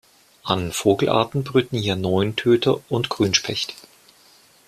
An 0.45 0.71
Vogelarten 0.71 1.43
brüten 1.43 1.77
hier 1.77 1.95
Neuntöter 1.95 2.81
und 2.89 3.09
Grünspecht. 3.09 3.75